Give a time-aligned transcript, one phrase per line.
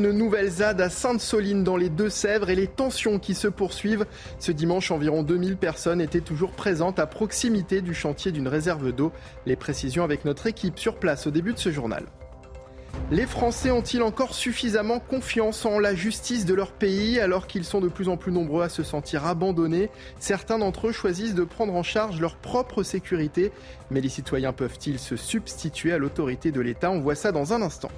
[0.00, 4.06] Une nouvelle ZAD à Sainte-Soline dans les Deux-Sèvres et les tensions qui se poursuivent.
[4.40, 9.12] Ce dimanche, environ 2000 personnes étaient toujours présentes à proximité du chantier d'une réserve d'eau.
[9.46, 12.06] Les précisions avec notre équipe sur place au début de ce journal.
[13.12, 17.80] Les Français ont-ils encore suffisamment confiance en la justice de leur pays alors qu'ils sont
[17.80, 19.90] de plus en plus nombreux à se sentir abandonnés?
[20.18, 23.52] Certains d'entre eux choisissent de prendre en charge leur propre sécurité.
[23.92, 26.90] Mais les citoyens peuvent-ils se substituer à l'autorité de l'État?
[26.90, 27.92] On voit ça dans un instant.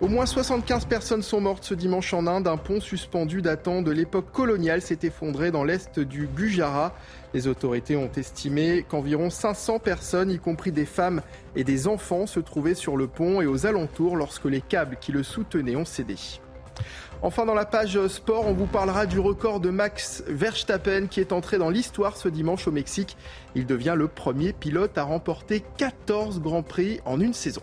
[0.00, 2.46] Au moins 75 personnes sont mortes ce dimanche en Inde.
[2.46, 6.94] Un pont suspendu datant de l'époque coloniale s'est effondré dans l'est du Gujarat.
[7.34, 11.20] Les autorités ont estimé qu'environ 500 personnes, y compris des femmes
[11.56, 15.10] et des enfants, se trouvaient sur le pont et aux alentours lorsque les câbles qui
[15.10, 16.14] le soutenaient ont cédé.
[17.20, 21.32] Enfin, dans la page sport, on vous parlera du record de Max Verstappen qui est
[21.32, 23.16] entré dans l'histoire ce dimanche au Mexique.
[23.56, 27.62] Il devient le premier pilote à remporter 14 grands prix en une saison.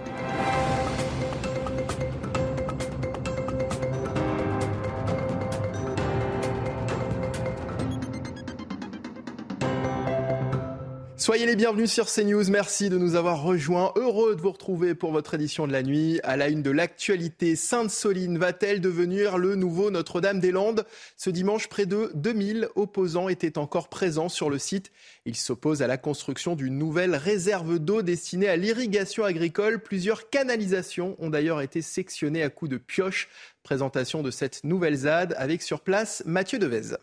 [11.21, 12.49] Soyez les bienvenus sur CNews.
[12.49, 13.93] Merci de nous avoir rejoints.
[13.95, 16.19] Heureux de vous retrouver pour votre édition de la nuit.
[16.23, 20.83] À la une de l'actualité, Sainte-Soline va-t-elle devenir le nouveau Notre-Dame-des-Landes?
[21.17, 24.91] Ce dimanche, près de 2000 opposants étaient encore présents sur le site.
[25.25, 29.77] Ils s'opposent à la construction d'une nouvelle réserve d'eau destinée à l'irrigation agricole.
[29.77, 33.29] Plusieurs canalisations ont d'ailleurs été sectionnées à coups de pioche.
[33.61, 36.95] Présentation de cette nouvelle ZAD avec sur place Mathieu Devez.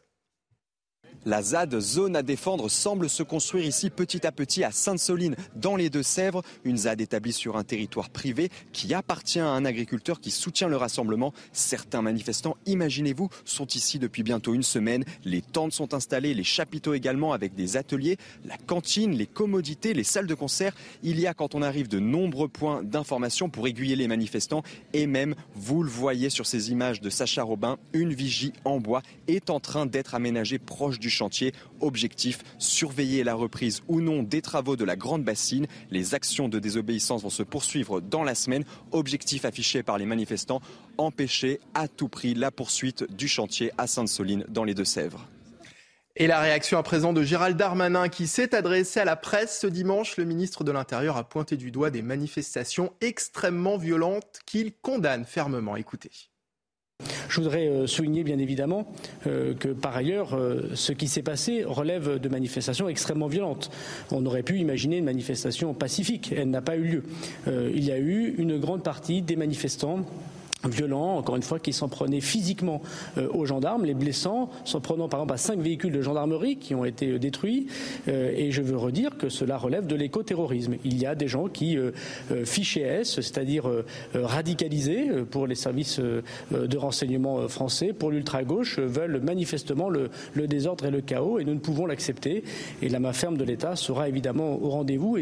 [1.27, 5.77] La ZAD, zone à défendre, semble se construire ici petit à petit à Sainte-Soline, dans
[5.77, 6.42] les Deux-Sèvres.
[6.65, 10.77] Une ZAD établie sur un territoire privé qui appartient à un agriculteur qui soutient le
[10.77, 11.34] rassemblement.
[11.53, 15.05] Certains manifestants, imaginez-vous, sont ici depuis bientôt une semaine.
[15.25, 20.05] Les tentes sont installées, les chapiteaux également avec des ateliers, la cantine, les commodités, les
[20.05, 20.75] salles de concert.
[21.03, 24.62] Il y a, quand on arrive, de nombreux points d'information pour aiguiller les manifestants.
[24.93, 29.03] Et même, vous le voyez sur ces images de Sacha Robin, une vigie en bois
[29.27, 31.53] est en train d'être aménagée proche du chantier.
[31.81, 35.67] Objectif, surveiller la reprise ou non des travaux de la Grande Bassine.
[35.91, 38.65] Les actions de désobéissance vont se poursuivre dans la semaine.
[38.93, 40.61] Objectif affiché par les manifestants,
[40.97, 45.28] empêcher à tout prix la poursuite du chantier à Sainte-Soline dans les Deux-Sèvres.
[46.21, 49.69] Et la réaction à présent de Gérald Darmanin qui s'est adressé à la presse ce
[49.69, 50.17] dimanche.
[50.17, 55.77] Le ministre de l'Intérieur a pointé du doigt des manifestations extrêmement violentes qu'il condamne fermement.
[55.77, 56.11] Écoutez.
[57.28, 58.86] Je voudrais euh, souligner bien évidemment
[59.28, 63.70] euh, que par ailleurs, euh, ce qui s'est passé relève de manifestations extrêmement violentes.
[64.10, 66.32] On aurait pu imaginer une manifestation pacifique.
[66.36, 67.03] Elle n'a pas eu lieu.
[67.47, 70.04] Il y a eu une grande partie des manifestants
[70.65, 72.83] violents, encore une fois, qui s'en prenaient physiquement
[73.17, 76.75] euh, aux gendarmes, les blessant, s'en prenant par exemple à cinq véhicules de gendarmerie qui
[76.75, 77.69] ont été euh, détruits.
[78.09, 80.75] Euh, et je veux redire que cela relève de l'écoterrorisme.
[80.85, 81.77] Il y a des gens qui,
[82.45, 83.71] fichés S, c'est-à-dire
[84.15, 90.11] radicalisés pour les services de renseignement français, pour l'ultra-gauche, veulent manifestement le,
[90.47, 92.45] désordre et le chaos, et nous ne pouvons l'accepter.
[92.83, 95.19] Et la main ferme de l'État sera évidemment au rendez-vous.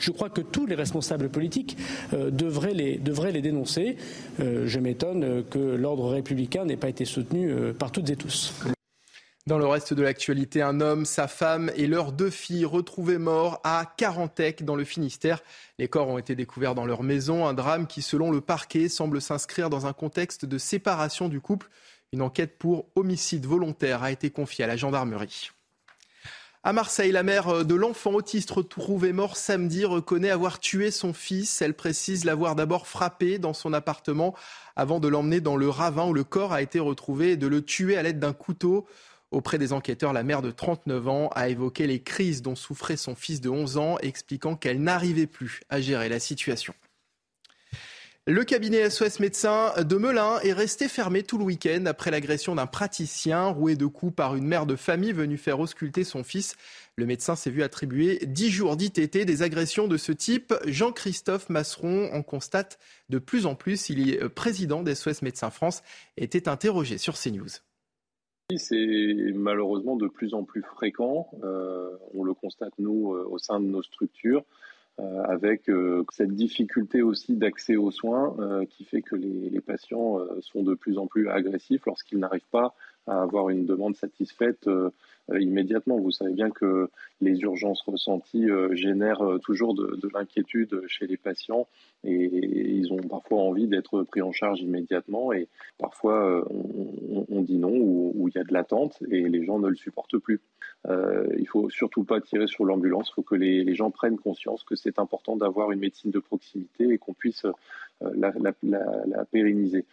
[0.00, 1.76] Je crois que tous les responsables politiques
[2.12, 3.96] euh, devraient, les, dénoncer.
[4.40, 8.54] Euh, je m'étonne que l'ordre républicain n'ait pas été soutenu euh, par toutes et tous.
[9.46, 13.60] Dans le reste de l'actualité, un homme, sa femme et leurs deux filles retrouvés morts
[13.64, 15.42] à Carantec dans le Finistère.
[15.78, 19.22] Les corps ont été découverts dans leur maison, un drame qui, selon le parquet, semble
[19.22, 21.70] s'inscrire dans un contexte de séparation du couple.
[22.12, 25.50] Une enquête pour homicide volontaire a été confiée à la gendarmerie.
[26.64, 31.62] À Marseille, la mère de l'enfant autiste retrouvé mort samedi reconnaît avoir tué son fils.
[31.62, 34.34] Elle précise l'avoir d'abord frappé dans son appartement
[34.74, 37.64] avant de l'emmener dans le ravin où le corps a été retrouvé et de le
[37.64, 38.86] tuer à l'aide d'un couteau.
[39.30, 43.14] Auprès des enquêteurs, la mère de 39 ans a évoqué les crises dont souffrait son
[43.14, 46.74] fils de 11 ans, expliquant qu'elle n'arrivait plus à gérer la situation.
[48.30, 52.66] Le cabinet SOS Médecins de Melun est resté fermé tout le week-end après l'agression d'un
[52.66, 56.54] praticien roué de coups par une mère de famille venue faire ausculter son fils.
[56.96, 59.24] Le médecin s'est vu attribuer 10 jours d'ITT.
[59.24, 62.78] Des agressions de ce type, Jean-Christophe Masseron en constate
[63.08, 63.88] de plus en plus.
[63.88, 65.82] Il est président d'SOS Médecins France
[66.18, 67.62] était interrogé sur CNews.
[68.58, 71.30] C'est malheureusement de plus en plus fréquent.
[71.44, 74.44] Euh, on le constate, nous, euh, au sein de nos structures.
[75.00, 79.60] Euh, avec euh, cette difficulté aussi d'accès aux soins euh, qui fait que les, les
[79.60, 82.74] patients sont de plus en plus agressifs lorsqu'ils n'arrivent pas
[83.06, 84.68] à avoir une demande satisfaite
[85.38, 85.98] immédiatement.
[85.98, 86.88] Vous savez bien que
[87.20, 91.66] les urgences ressenties génèrent toujours de, de l'inquiétude chez les patients
[92.04, 95.48] et, ils ont parfois envie d'être pris en charge immédiatement et
[95.78, 96.46] parfois
[97.28, 100.18] on, dit non ou, il y a de l'attente et les gens ne le supportent
[100.18, 100.40] plus.
[100.88, 103.08] Euh, il faut surtout pas tirer sur l'ambulance.
[103.10, 106.88] Il faut que les, gens prennent conscience que c'est important d'avoir une médecine de proximité
[106.90, 107.46] et qu'on puisse
[108.00, 109.84] la pérenniser.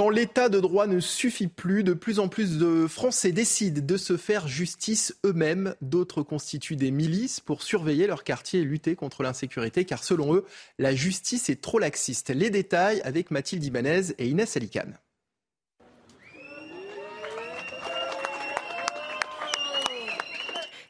[0.00, 3.96] Quand l'état de droit ne suffit plus, de plus en plus de Français décident de
[3.98, 5.74] se faire justice eux-mêmes.
[5.82, 10.46] D'autres constituent des milices pour surveiller leur quartier et lutter contre l'insécurité, car selon eux,
[10.78, 12.30] la justice est trop laxiste.
[12.30, 14.96] Les détails avec Mathilde Ibanez et Inès Alicane.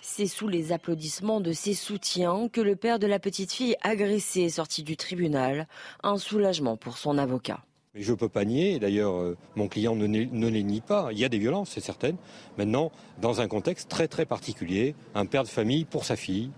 [0.01, 4.43] C'est sous les applaudissements de ses soutiens que le père de la petite fille agressée
[4.43, 5.67] est sorti du tribunal.
[6.05, 7.65] Un soulagement pour son avocat.
[7.95, 11.09] Mais je ne peux pas nier, d'ailleurs euh, mon client ne, ne, les nie pas,
[11.11, 12.13] il y a des violences, c'est certain.
[12.57, 16.51] Maintenant, dans un contexte très très particulier, un père de famille pour sa fille,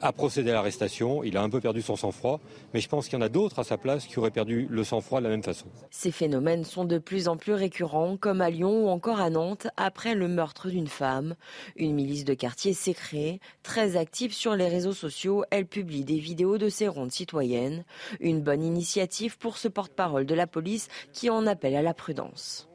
[0.00, 1.22] a procédé à l'arrestation.
[1.24, 2.40] Il a un peu perdu son sang-froid,
[2.72, 4.84] mais je pense qu'il y en a d'autres à sa place qui auraient perdu le
[4.84, 5.66] sang-froid de la même façon.
[5.90, 9.68] Ces phénomènes sont de plus en plus récurrents, comme à Lyon ou encore à Nantes,
[9.76, 11.34] après le meurtre d'une femme.
[11.76, 15.44] Une milice de quartier s'est créée, très active sur les réseaux sociaux.
[15.50, 17.84] Elle publie des vidéos de ses rondes citoyennes.
[18.20, 22.69] Une bonne initiative pour ce porte-parole de la police qui en appelle à la prudence.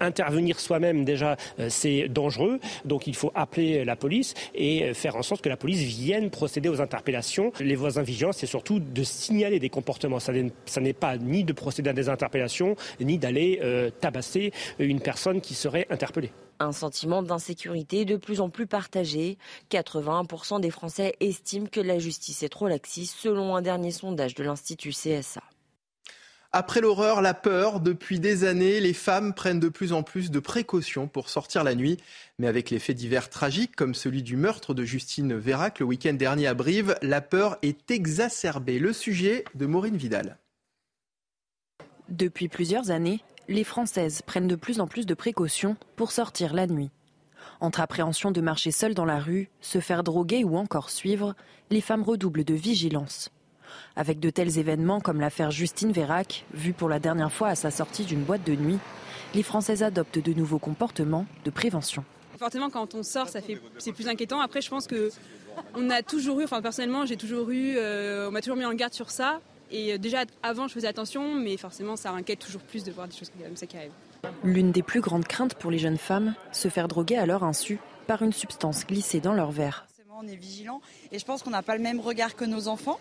[0.00, 2.58] Intervenir soi-même, déjà, euh, c'est dangereux.
[2.84, 6.30] Donc il faut appeler la police et euh, faire en sorte que la police vienne
[6.30, 7.52] procéder aux interpellations.
[7.60, 10.18] Les voisins vigilants, c'est surtout de signaler des comportements.
[10.20, 15.40] Ça n'est pas ni de procéder à des interpellations, ni d'aller euh, tabasser une personne
[15.40, 16.32] qui serait interpellée.
[16.58, 19.38] Un sentiment d'insécurité de plus en plus partagé.
[19.70, 24.44] 81% des Français estiment que la justice est trop laxiste, selon un dernier sondage de
[24.44, 25.40] l'Institut CSA.
[26.52, 30.40] Après l'horreur, la peur, depuis des années, les femmes prennent de plus en plus de
[30.40, 31.96] précautions pour sortir la nuit.
[32.40, 36.14] Mais avec les faits divers tragiques, comme celui du meurtre de Justine Vérac le week-end
[36.14, 38.80] dernier à Brive, la peur est exacerbée.
[38.80, 40.38] Le sujet de Maureen Vidal.
[42.08, 46.66] Depuis plusieurs années, les Françaises prennent de plus en plus de précautions pour sortir la
[46.66, 46.90] nuit.
[47.60, 51.36] Entre appréhension de marcher seule dans la rue, se faire droguer ou encore suivre,
[51.70, 53.30] les femmes redoublent de vigilance.
[53.96, 57.70] Avec de tels événements comme l'affaire Justine Vérac, vue pour la dernière fois à sa
[57.70, 58.78] sortie d'une boîte de nuit,
[59.34, 62.04] les Françaises adoptent de nouveaux comportements de prévention.
[62.38, 64.40] Forcément, quand on sort, ça fait, c'est plus inquiétant.
[64.40, 65.10] Après, je pense que
[65.74, 68.72] on a toujours eu, enfin personnellement, j'ai toujours eu, euh, on m'a toujours mis en
[68.74, 69.40] garde sur ça.
[69.70, 73.08] Et euh, déjà avant, je faisais attention, mais forcément, ça inquiète toujours plus de voir
[73.08, 73.92] des choses comme ça qui arrivent.
[74.42, 77.78] L'une des plus grandes craintes pour les jeunes femmes, se faire droguer à leur insu
[78.06, 79.86] par une substance glissée dans leur verre.
[80.22, 80.82] On est vigilant
[81.12, 82.98] et je pense qu'on n'a pas le même regard que nos enfants.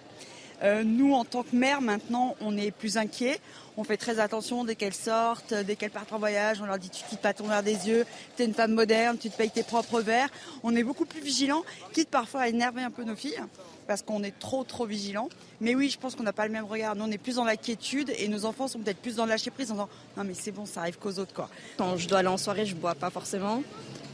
[0.62, 3.40] Euh, nous, en tant que mère, maintenant, on est plus inquiets.
[3.78, 6.60] On fait très attention dès qu'elles sortent, dès qu'elles partent en voyage.
[6.62, 9.18] On leur dit tu quittes pas ton verre des yeux, tu es une femme moderne,
[9.18, 10.30] tu te payes tes propres verres.
[10.64, 11.64] On est beaucoup plus vigilants,
[11.94, 13.42] quitte parfois à énerver un peu nos filles
[13.88, 15.30] parce qu'on est trop trop vigilants.
[15.62, 16.96] Mais oui, je pense qu'on n'a pas le même regard.
[16.96, 19.50] Nous, on est plus dans l'inquiétude et nos enfants sont peut-être plus dans le lâcher
[19.50, 21.50] prise en disant non mais c'est bon, ça arrive qu'aux autres quoi.
[21.78, 23.64] Quand je dois aller en soirée, je bois pas forcément.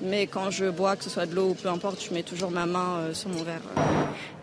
[0.02, 2.52] Mais quand je bois, que ce soit de l'eau ou peu importe, je mets toujours
[2.52, 3.62] ma main euh, sur mon verre.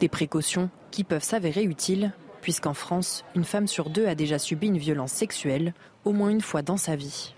[0.01, 2.13] Des précautions qui peuvent s'avérer utiles
[2.43, 5.73] puisqu'en France, une femme sur deux a déjà subi une violence sexuelle
[6.05, 7.35] au moins une fois dans sa vie.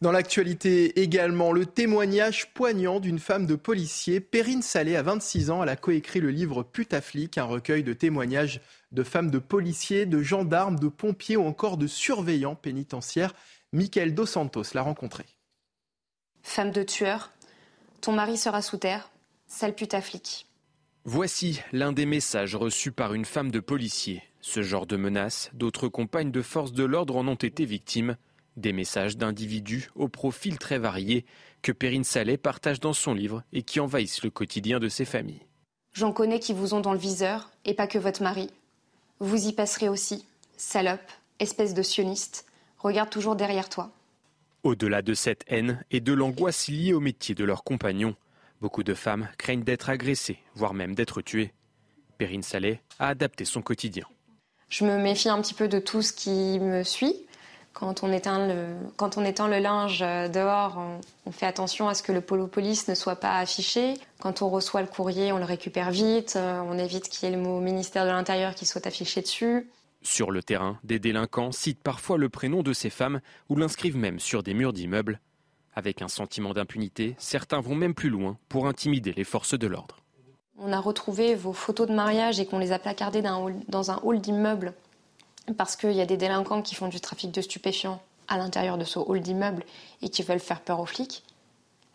[0.00, 4.20] Dans l'actualité également, le témoignage poignant d'une femme de policier.
[4.20, 8.60] Perrine Salé, à 26 ans, elle a coécrit le livre Putaflic, un recueil de témoignages
[8.92, 13.34] de femmes de policiers, de gendarmes, de pompiers ou encore de surveillants pénitentiaires.
[13.72, 15.24] Michael Dos Santos l'a rencontré.
[16.44, 17.32] Femme de tueur,
[18.00, 19.10] ton mari sera sous terre,
[19.48, 20.46] sale putaflic.
[21.04, 24.22] Voici l'un des messages reçus par une femme de policier.
[24.40, 28.16] Ce genre de menaces, d'autres compagnes de forces de l'ordre en ont été victimes.
[28.56, 31.24] Des messages d'individus au profil très varié
[31.62, 35.46] que Perrine Saleh partage dans son livre et qui envahissent le quotidien de ses familles.
[35.92, 38.50] J'en connais qui vous ont dans le viseur, et pas que votre mari.
[39.18, 40.26] Vous y passerez aussi.
[40.56, 41.10] Salope,
[41.40, 42.46] espèce de sioniste,
[42.78, 43.90] regarde toujours derrière toi.
[44.64, 48.16] Au-delà de cette haine et de l'angoisse liée au métier de leurs compagnons,
[48.64, 51.52] Beaucoup de femmes craignent d'être agressées, voire même d'être tuées.
[52.16, 54.06] Perrine Saleh a adapté son quotidien.
[54.70, 57.14] Je me méfie un petit peu de tout ce qui me suit.
[57.74, 60.78] Quand on éteint le, on le linge dehors,
[61.26, 63.94] on, fait attention à ce que le polo police ne soit pas affiché.
[64.18, 66.38] Quand on reçoit le courrier, on le récupère vite.
[66.38, 69.68] On évite qu'il y ait le mot ministère de l'Intérieur qui soit affiché dessus.
[70.04, 74.20] Sur le terrain, des délinquants citent parfois le prénom de ces femmes ou l'inscrivent même
[74.20, 75.18] sur des murs d'immeubles.
[75.74, 79.96] Avec un sentiment d'impunité, certains vont même plus loin pour intimider les forces de l'ordre.
[80.58, 84.20] On a retrouvé vos photos de mariage et qu'on les a placardées dans un hall
[84.20, 84.74] d'immeuble
[85.56, 88.84] parce qu'il y a des délinquants qui font du trafic de stupéfiants à l'intérieur de
[88.84, 89.64] ce hall d'immeuble
[90.02, 91.22] et qui veulent faire peur aux flics.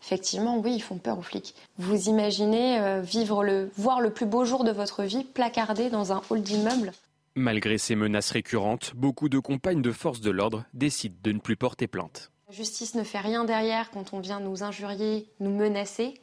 [0.02, 1.54] Effectivement, oui, ils font peur aux flics.
[1.78, 6.12] Vous imaginez euh, vivre le, voir le plus beau jour de votre vie placardé dans
[6.12, 6.92] un hall d'immeuble?
[7.36, 11.56] Malgré ces menaces récurrentes, beaucoup de compagnes de forces de l'ordre décident de ne plus
[11.56, 12.32] porter plainte.
[12.48, 16.14] La justice ne fait rien derrière quand on vient nous injurier, nous menacer,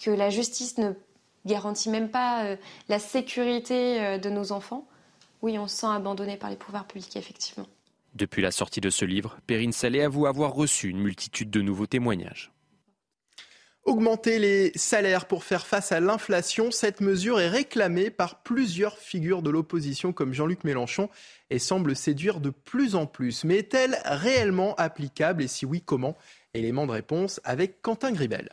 [0.00, 0.92] que la justice ne
[1.46, 2.56] garantit même pas euh,
[2.88, 4.88] la sécurité euh, de nos enfants.
[5.42, 7.66] oui, on se sent abandonné par les pouvoirs publics, effectivement.
[8.14, 11.86] Depuis la sortie de ce livre, Perrine Salé avoue avoir reçu une multitude de nouveaux
[11.86, 12.50] témoignages.
[13.84, 19.40] Augmenter les salaires pour faire face à l'inflation, cette mesure est réclamée par plusieurs figures
[19.40, 21.08] de l'opposition comme Jean-Luc Mélenchon
[21.48, 23.44] et semble séduire de plus en plus.
[23.44, 25.42] Mais est-elle réellement applicable?
[25.42, 26.16] Et si oui, comment?
[26.52, 28.50] Élément de réponse avec Quentin Gribel.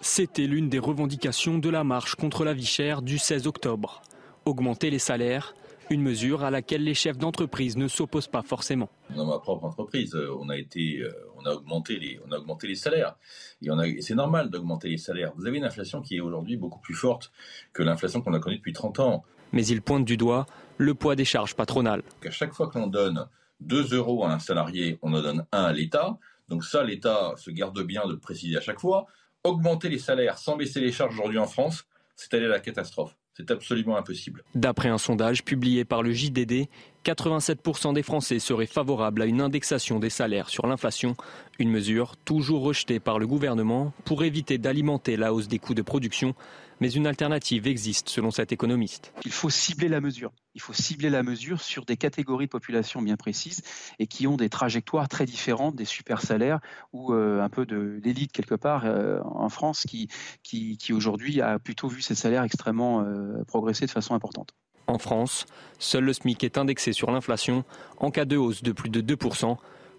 [0.00, 4.02] C'était l'une des revendications de la marche contre la vie chère du 16 octobre.
[4.44, 5.54] Augmenter les salaires,
[5.90, 8.88] une mesure à laquelle les chefs d'entreprise ne s'opposent pas forcément.
[9.14, 12.38] Dans ma propre entreprise, euh, on a été, euh, on a augmenté les, on a
[12.38, 13.16] augmenté les salaires.
[13.62, 15.32] Et, c'est normal d'augmenter les salaires.
[15.36, 17.32] Vous avez une inflation qui est aujourd'hui beaucoup plus forte
[17.72, 19.24] que l'inflation qu'on a connue depuis 30 ans.
[19.52, 22.02] Mais il pointe du doigt le poids des charges patronales.
[22.24, 23.26] À chaque fois qu'on donne
[23.60, 26.18] 2 euros à un salarié, on en donne 1 à l'État.
[26.48, 29.06] Donc ça, l'État se garde bien de le préciser à chaque fois.
[29.44, 33.16] Augmenter les salaires sans baisser les charges aujourd'hui en France, c'est aller à la catastrophe.
[33.38, 34.42] C'est absolument impossible.
[34.56, 36.66] D'après un sondage publié par le JDD,
[37.08, 41.16] 87% des Français seraient favorables à une indexation des salaires sur l'inflation,
[41.58, 45.80] une mesure toujours rejetée par le gouvernement pour éviter d'alimenter la hausse des coûts de
[45.80, 46.34] production
[46.80, 49.12] mais une alternative existe selon cet économiste.
[49.24, 50.32] Il faut cibler la mesure.
[50.54, 53.62] Il faut cibler la mesure sur des catégories de population bien précises
[53.98, 56.60] et qui ont des trajectoires très différentes, des super salaires
[56.92, 61.88] ou euh, un peu de l'élite quelque part euh, en France qui, aujourd'hui a plutôt
[61.88, 64.54] vu ses salaires extrêmement euh, progresser de façon importante.
[64.88, 65.44] En France,
[65.78, 67.64] seul le SMIC est indexé sur l'inflation
[67.98, 69.56] en cas de hausse de plus de 2%.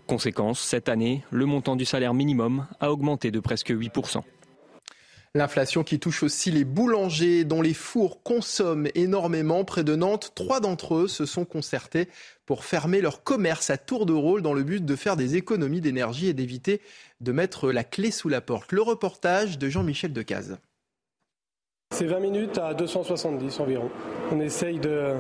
[0.08, 4.24] Conséquence, cette année, le montant du salaire minimum a augmenté de presque 8%.
[5.36, 9.64] L'inflation qui touche aussi les boulangers dont les fours consomment énormément.
[9.64, 12.10] Près de Nantes, trois d'entre eux se sont concertés
[12.48, 15.82] pour fermer leur commerce à tour de rôle dans le but de faire des économies
[15.82, 16.82] d'énergie et d'éviter
[17.22, 18.72] de mettre la clé sous la porte.
[18.72, 20.58] Le reportage de Jean-Michel Decaze.
[21.92, 23.90] C'est 20 minutes à 270 environ.
[24.32, 25.16] On essaye de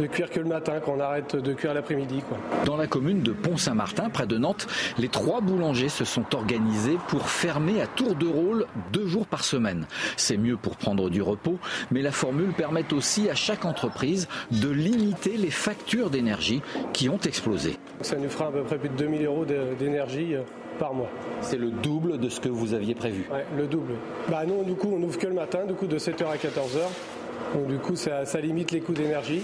[0.00, 2.22] de cuire que le matin, qu'on arrête de cuire l'après-midi.
[2.64, 4.66] Dans la commune de Pont-Saint-Martin, près de Nantes,
[4.98, 9.44] les trois boulangers se sont organisés pour fermer à tour de rôle deux jours par
[9.44, 9.86] semaine.
[10.16, 11.58] C'est mieux pour prendre du repos,
[11.90, 16.62] mais la formule permet aussi à chaque entreprise de limiter les factures d'énergie
[16.94, 17.76] qui ont explosé.
[18.00, 20.42] Ça nous fera à peu près plus de 2000 euros d'énergie euh,
[20.78, 21.10] par mois.
[21.42, 23.94] C'est le double de ce que vous aviez prévu Oui, le double.
[24.30, 26.88] Bah nous, du coup, on ouvre que le matin, du coup, de 7h à 14h.
[27.54, 29.42] Donc du coup, ça, limite les coûts d'énergie.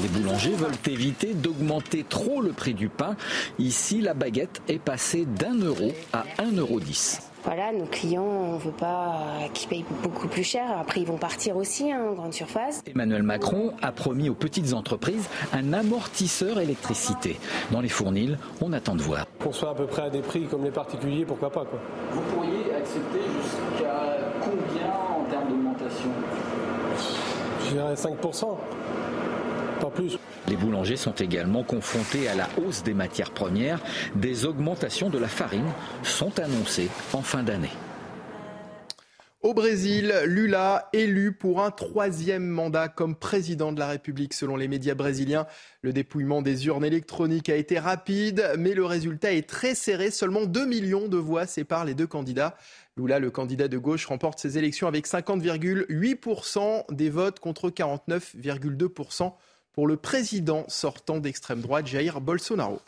[0.00, 3.16] Les boulangers veulent éviter d'augmenter trop le prix du pain.
[3.58, 6.80] Ici, la baguette est passée d'un euro à 1,10 euro.
[7.44, 9.20] Voilà, nos clients, on ne veut pas
[9.54, 10.64] qu'ils payent beaucoup plus cher.
[10.78, 12.82] Après, ils vont partir aussi hein, en grande surface.
[12.86, 17.38] Emmanuel Macron a promis aux petites entreprises un amortisseur électricité.
[17.70, 19.24] Dans les fournils, on attend de voir.
[19.38, 21.80] Qu'on soit à peu près à des prix comme les particuliers, pourquoi pas quoi.
[27.78, 28.56] Dirais 5%,
[29.80, 30.18] pas plus.
[30.48, 33.80] Les boulangers sont également confrontés à la hausse des matières premières.
[34.14, 35.70] Des augmentations de la farine
[36.02, 37.70] sont annoncées en fin d'année.
[39.40, 44.34] Au Brésil, Lula élu pour un troisième mandat comme président de la République.
[44.34, 45.46] Selon les médias brésiliens,
[45.80, 50.10] le dépouillement des urnes électroniques a été rapide, mais le résultat est très serré.
[50.10, 52.56] Seulement 2 millions de voix séparent les deux candidats.
[52.96, 59.34] Lula, le candidat de gauche, remporte ses élections avec 50,8% des votes contre 49,2%
[59.72, 62.80] pour le président sortant d'extrême droite, Jair Bolsonaro.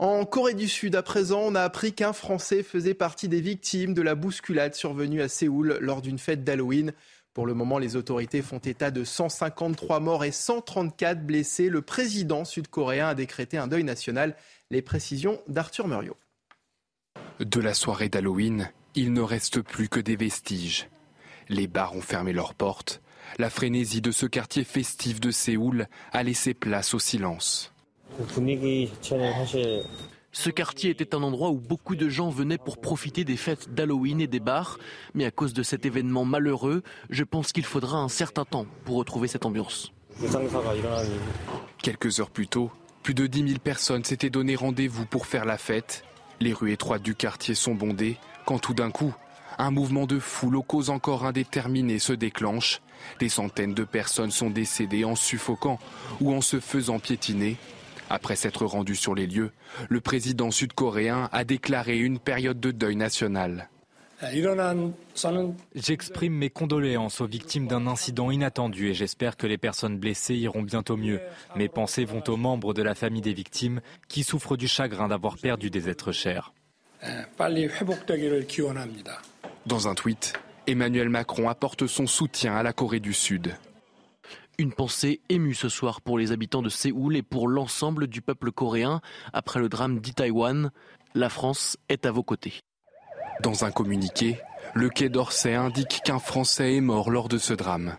[0.00, 3.94] En Corée du Sud, à présent, on a appris qu'un Français faisait partie des victimes
[3.94, 6.92] de la bousculade survenue à Séoul lors d'une fête d'Halloween.
[7.34, 11.68] Pour le moment, les autorités font état de 153 morts et 134 blessés.
[11.68, 14.36] Le président sud-coréen a décrété un deuil national.
[14.70, 16.16] Les précisions d'Arthur Muriot.
[17.40, 20.88] De la soirée d'Halloween, il ne reste plus que des vestiges.
[21.48, 23.00] Les bars ont fermé leurs portes.
[23.38, 27.72] La frénésie de ce quartier festif de Séoul a laissé place au silence.
[30.32, 34.20] Ce quartier était un endroit où beaucoup de gens venaient pour profiter des fêtes d'Halloween
[34.20, 34.78] et des bars,
[35.14, 38.96] mais à cause de cet événement malheureux, je pense qu'il faudra un certain temps pour
[38.96, 39.92] retrouver cette ambiance.
[41.82, 42.70] Quelques heures plus tôt,
[43.02, 46.04] plus de 10 000 personnes s'étaient donné rendez-vous pour faire la fête.
[46.40, 49.14] Les rues étroites du quartier sont bondées quand tout d'un coup,
[49.58, 52.80] un mouvement de foule aux causes encore indéterminées se déclenche.
[53.18, 55.78] Des centaines de personnes sont décédées en suffoquant
[56.20, 57.56] ou en se faisant piétiner
[58.10, 59.52] après s'être rendu sur les lieux,
[59.88, 63.68] le président sud-coréen a déclaré une période de deuil national.
[65.76, 70.62] J'exprime mes condoléances aux victimes d'un incident inattendu et j'espère que les personnes blessées iront
[70.62, 71.20] bientôt mieux.
[71.54, 75.36] Mes pensées vont aux membres de la famille des victimes qui souffrent du chagrin d'avoir
[75.38, 76.52] perdu des êtres chers.
[79.66, 80.32] Dans un tweet,
[80.66, 83.54] Emmanuel Macron apporte son soutien à la Corée du Sud.
[84.60, 88.50] Une pensée émue ce soir pour les habitants de Séoul et pour l'ensemble du peuple
[88.50, 89.00] coréen
[89.32, 90.70] après le drame d'Itaewon.
[91.14, 92.54] La France est à vos côtés.
[93.40, 94.40] Dans un communiqué,
[94.74, 97.98] le Quai d'Orsay indique qu'un Français est mort lors de ce drame.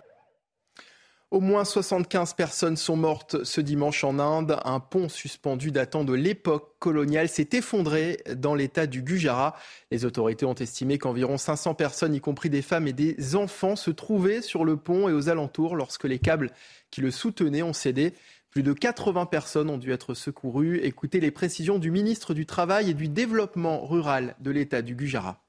[1.31, 4.57] Au moins 75 personnes sont mortes ce dimanche en Inde.
[4.65, 9.55] Un pont suspendu datant de l'époque coloniale s'est effondré dans l'état du Gujarat.
[9.91, 13.91] Les autorités ont estimé qu'environ 500 personnes, y compris des femmes et des enfants, se
[13.91, 16.50] trouvaient sur le pont et aux alentours lorsque les câbles
[16.89, 18.15] qui le soutenaient ont cédé.
[18.50, 20.79] Plus de 80 personnes ont dû être secourues.
[20.79, 25.43] Écoutez les précisions du ministre du Travail et du Développement rural de l'état du Gujarat.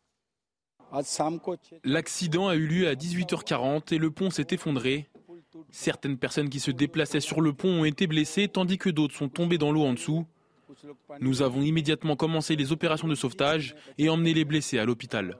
[1.84, 5.08] L'accident a eu lieu à 18h40 et le pont s'est effondré.
[5.71, 9.28] Certaines personnes qui se déplaçaient sur le pont ont été blessées tandis que d'autres sont
[9.28, 10.26] tombées dans l'eau en dessous.
[11.21, 15.37] Nous avons immédiatement commencé les opérations de sauvetage et emmené les blessés à l'hôpital.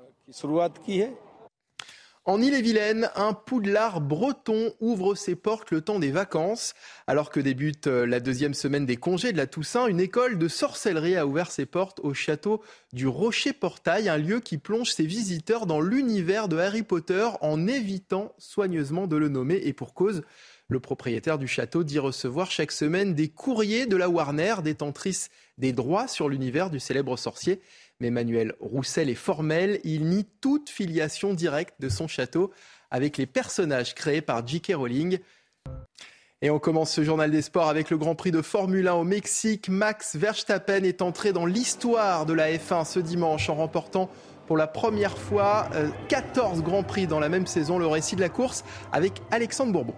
[2.27, 6.75] En Ille-et-Vilaine, un poudlard breton ouvre ses portes le temps des vacances.
[7.07, 10.47] Alors que débute euh, la deuxième semaine des congés de la Toussaint, une école de
[10.47, 12.62] sorcellerie a ouvert ses portes au château
[12.93, 18.35] du Rocher-Portail, un lieu qui plonge ses visiteurs dans l'univers de Harry Potter en évitant
[18.37, 20.23] soigneusement de le nommer et pour cause.
[20.69, 25.73] Le propriétaire du château dit recevoir chaque semaine des courriers de la Warner, détentrice des
[25.73, 27.61] droits sur l'univers du célèbre sorcier.
[28.00, 32.50] Mais Manuel Roussel est formel, il nie toute filiation directe de son château
[32.90, 34.73] avec les personnages créés par J.K.
[34.75, 35.19] Rowling.
[36.42, 39.04] Et on commence ce journal des sports avec le Grand Prix de Formule 1 au
[39.04, 39.69] Mexique.
[39.69, 44.11] Max Verstappen est entré dans l'histoire de la F1 ce dimanche en remportant
[44.47, 45.69] pour la première fois
[46.09, 47.78] 14 euh, Grands Prix dans la même saison.
[47.78, 49.95] Le récit de la course avec Alexandre Bourbon.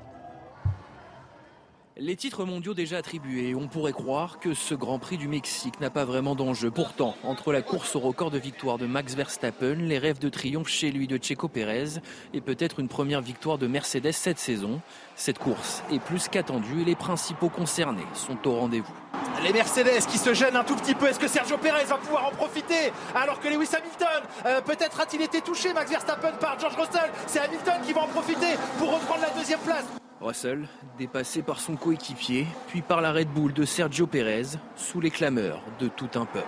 [1.99, 5.91] Les titres mondiaux déjà attribués, on pourrait croire que ce Grand Prix du Mexique n'a
[5.91, 6.71] pas vraiment d'enjeu.
[6.71, 10.69] Pourtant, entre la course au record de victoire de Max Verstappen, les rêves de triomphe
[10.69, 12.01] chez lui de Checo Pérez
[12.33, 14.81] et peut-être une première victoire de Mercedes cette saison,
[15.17, 18.95] cette course est plus qu'attendue et les principaux concernés sont au rendez-vous.
[19.43, 22.25] Les Mercedes qui se gênent un tout petit peu, est-ce que Sergio Pérez va pouvoir
[22.25, 26.75] en profiter alors que Lewis Hamilton, euh, peut-être a-t-il été touché Max Verstappen par George
[26.75, 29.85] Russell, c'est Hamilton qui va en profiter pour reprendre la deuxième place.
[30.23, 30.67] Russell,
[30.99, 35.63] dépassé par son coéquipier, puis par la Red Bull de Sergio Pérez, sous les clameurs
[35.81, 36.47] de tout un peuple.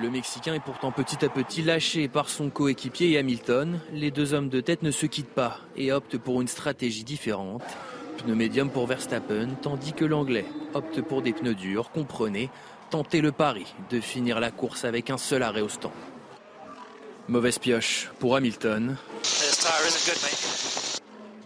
[0.00, 3.80] Le Mexicain est pourtant petit à petit lâché par son coéquipier et Hamilton.
[3.92, 7.62] Les deux hommes de tête ne se quittent pas et optent pour une stratégie différente.
[8.18, 11.90] Pneu médium pour Verstappen, tandis que l'Anglais opte pour des pneus durs.
[11.90, 12.50] Comprenez,
[12.90, 15.92] tenter le pari de finir la course avec un seul arrêt au stand.
[17.28, 18.96] Mauvaise pioche pour Hamilton.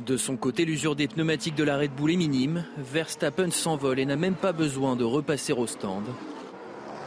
[0.01, 2.65] De son côté, l'usure des pneumatiques de la Red Bull est minime.
[2.79, 6.03] Verstappen s'envole et n'a même pas besoin de repasser au stand.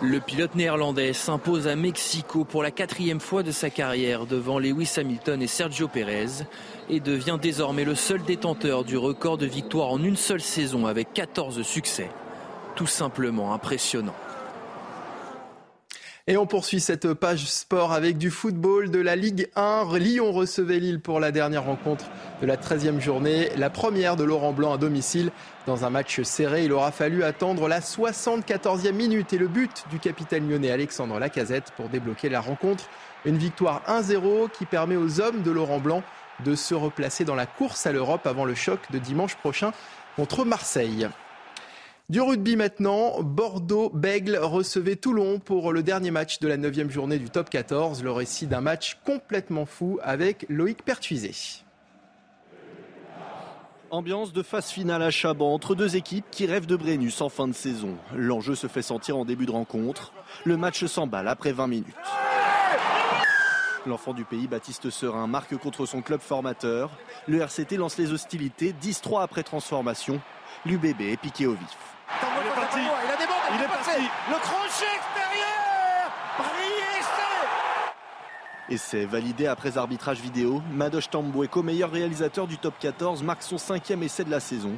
[0.01, 4.93] Le pilote néerlandais s'impose à Mexico pour la quatrième fois de sa carrière devant Lewis
[4.95, 6.45] Hamilton et Sergio Perez
[6.89, 11.11] et devient désormais le seul détenteur du record de victoire en une seule saison avec
[11.13, 12.09] 14 succès.
[12.75, 14.15] Tout simplement impressionnant.
[16.29, 19.97] Et on poursuit cette page sport avec du football de la Ligue 1.
[19.97, 22.03] Lyon recevait Lille pour la dernière rencontre
[22.41, 25.31] de la 13e journée, la première de Laurent Blanc à domicile.
[25.67, 29.99] Dans un match serré, il aura fallu attendre la 74e minute et le but du
[29.99, 32.89] capitaine lyonnais Alexandre Lacazette pour débloquer la rencontre.
[33.23, 36.03] Une victoire 1-0 qui permet aux hommes de Laurent Blanc
[36.43, 39.71] de se replacer dans la course à l'Europe avant le choc de dimanche prochain
[40.17, 41.07] contre Marseille.
[42.09, 47.29] Du rugby maintenant, Bordeaux-Bègle recevait Toulon pour le dernier match de la 9 journée du
[47.29, 48.01] top 14.
[48.01, 51.33] Le récit d'un match complètement fou avec Loïc Pertuisé.
[53.91, 57.45] Ambiance de phase finale à Chaban entre deux équipes qui rêvent de Brennus en fin
[57.45, 57.97] de saison.
[58.15, 60.13] L'enjeu se fait sentir en début de rencontre.
[60.45, 61.93] Le match s'emballe après 20 minutes.
[63.85, 66.89] L'enfant du pays, Baptiste Serin, marque contre son club formateur.
[67.27, 70.21] Le RCT lance les hostilités 10-3 après transformation.
[70.65, 71.96] L'UBB est piqué au vif.
[72.09, 72.79] Il est parti.
[72.79, 73.23] Il a des
[73.55, 74.01] il, est parti.
[74.29, 75.57] Le crochet extérieur.
[78.69, 80.61] Et c'est validé après arbitrage vidéo.
[80.73, 84.77] Madoche Tamboueko, meilleur réalisateur du top 14, marque son cinquième essai de la saison.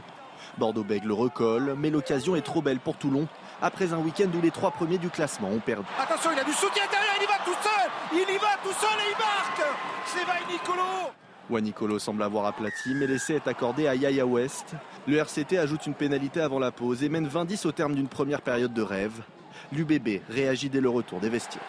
[0.60, 3.28] Bordeaux-Bègles le recolle, mais l'occasion est trop belle pour Toulon.
[3.62, 5.88] Après un week-end où les trois premiers du classement ont perdu.
[6.00, 8.74] Attention, il a du soutien intérieur, il y va tout seul Il y va tout
[8.80, 9.62] seul et il marque
[10.06, 10.84] C'est Nicolo
[11.50, 14.76] Wanicolo semble avoir aplati, mais l'essai est accordé à Yaya West.
[15.08, 18.42] Le RCT ajoute une pénalité avant la pause et mène 20-10 au terme d'une première
[18.42, 19.22] période de rêve.
[19.72, 21.64] L'UBB réagit dès le retour des vestiaires.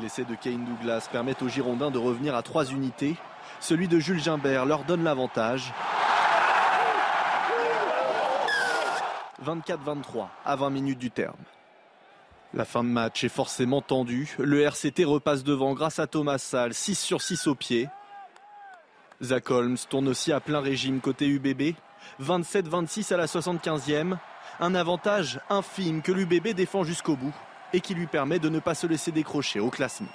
[0.00, 3.16] L'essai de Kane Douglas permet aux Girondins de revenir à trois unités.
[3.60, 5.72] Celui de Jules Gimbert leur donne l'avantage.
[9.44, 11.36] 24-23 à 20 minutes du terme.
[12.54, 14.34] La fin de match est forcément tendue.
[14.38, 17.88] Le RCT repasse devant grâce à Thomas Salle, 6 sur 6 au pied.
[19.22, 21.74] Zach Holmes tourne aussi à plein régime côté UBB.
[22.22, 24.16] 27-26 à la 75e.
[24.60, 27.34] Un avantage infime que l'UBB défend jusqu'au bout
[27.74, 30.08] et qui lui permet de ne pas se laisser décrocher au classement.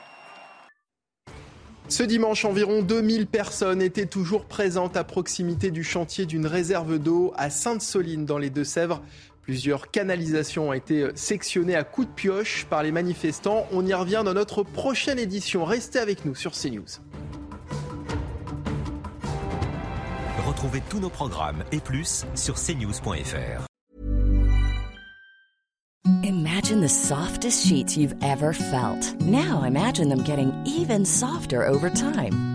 [1.89, 7.34] Ce dimanche, environ 2000 personnes étaient toujours présentes à proximité du chantier d'une réserve d'eau
[7.36, 9.02] à Sainte-Soline dans les Deux-Sèvres.
[9.43, 13.67] Plusieurs canalisations ont été sectionnées à coups de pioche par les manifestants.
[13.73, 15.65] On y revient dans notre prochaine édition.
[15.65, 16.86] Restez avec nous sur CNews.
[20.47, 23.67] Retrouvez tous nos programmes et plus sur cnews.fr.
[26.23, 29.19] Imagine the softest sheets you've ever felt.
[29.19, 32.53] Now imagine them getting even softer over time.